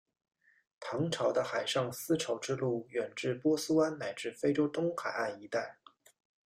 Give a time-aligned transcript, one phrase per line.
[0.79, 5.77] 唐朝的海上丝绸之路远至波斯湾乃至非洲东海岸一带。